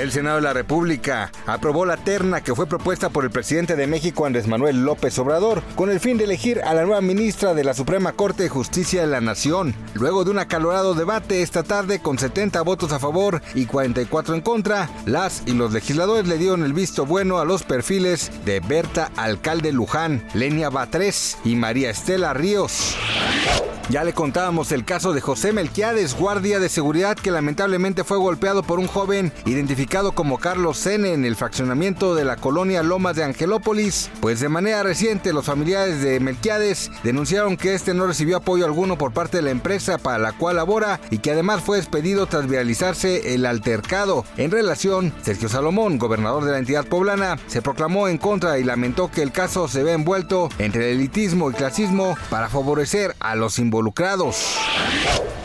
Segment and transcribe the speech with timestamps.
[0.00, 3.86] El Senado de la República aprobó la terna que fue propuesta por el presidente de
[3.86, 7.64] México, Andrés Manuel López Obrador, con el fin de elegir a la nueva ministra de
[7.64, 9.74] la Suprema Corte de Justicia de la Nación.
[9.92, 14.40] Luego de un acalorado debate esta tarde con 70 votos a favor y 44 en
[14.40, 19.10] contra, las y los legisladores le dieron el visto bueno a los perfiles de Berta
[19.16, 22.96] Alcalde Luján, Lenia Batres y María Estela Ríos.
[23.90, 28.62] Ya le contábamos el caso de José Melquiades, guardia de seguridad que lamentablemente fue golpeado
[28.62, 33.24] por un joven identificado como Carlos Sene en el fraccionamiento de la colonia Lomas de
[33.24, 34.08] Angelópolis.
[34.20, 38.96] Pues de manera reciente los familiares de Melquiades denunciaron que este no recibió apoyo alguno
[38.96, 42.46] por parte de la empresa para la cual labora y que además fue despedido tras
[42.46, 44.24] viralizarse el altercado.
[44.36, 49.10] En relación, Sergio Salomón, gobernador de la entidad poblana, se proclamó en contra y lamentó
[49.10, 53.58] que el caso se ve envuelto entre el elitismo y clasismo para favorecer a los
[53.58, 53.79] involucrados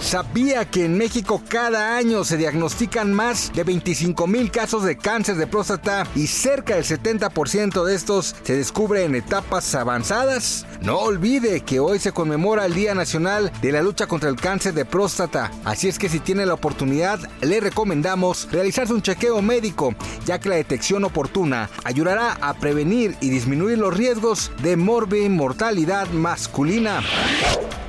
[0.00, 5.36] ¿Sabía que en México cada año se diagnostican más de 25 mil casos de cáncer
[5.36, 10.66] de próstata y cerca del 70% de estos se descubre en etapas avanzadas?
[10.80, 14.74] No olvide que hoy se conmemora el Día Nacional de la Lucha contra el Cáncer
[14.74, 19.94] de Próstata, así es que si tiene la oportunidad le recomendamos realizarse un chequeo médico,
[20.24, 27.00] ya que la detección oportuna ayudará a prevenir y disminuir los riesgos de mortalidad masculina.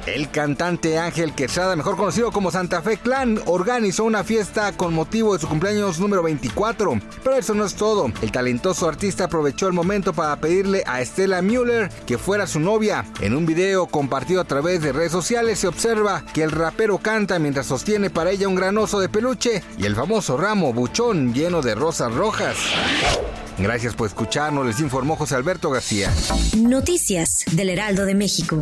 [0.07, 5.33] El cantante Ángel Quesada, mejor conocido como Santa Fe Clan, organizó una fiesta con motivo
[5.33, 6.99] de su cumpleaños número 24.
[7.23, 8.11] Pero eso no es todo.
[8.21, 13.05] El talentoso artista aprovechó el momento para pedirle a Estela Müller que fuera su novia.
[13.21, 17.37] En un video compartido a través de redes sociales se observa que el rapero canta
[17.37, 21.75] mientras sostiene para ella un granoso de peluche y el famoso ramo buchón lleno de
[21.75, 22.57] rosas rojas.
[23.59, 26.11] Gracias por escucharnos, les informó José Alberto García.
[26.57, 28.61] Noticias del Heraldo de México.